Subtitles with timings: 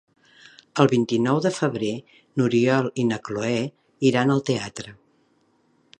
[0.83, 1.91] El vint-i-nou de febrer
[2.41, 3.55] n'Oriol i na Cloè
[4.13, 4.99] iran al teatre.